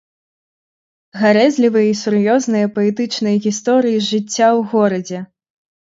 Гарэзлівыя 1.23 1.87
і 1.89 1.93
сур'ёзныя 2.03 2.71
паэтычныя 2.77 3.35
гісторыі 3.47 3.97
з 4.03 4.11
жыцця 4.11 4.47
ў 4.57 4.59
горадзе. 4.73 5.19